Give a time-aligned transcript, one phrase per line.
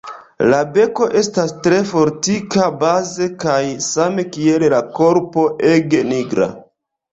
[0.51, 3.59] La beko estas tre fortika baze kaj
[3.91, 6.53] same kiel la korpo ege nigra.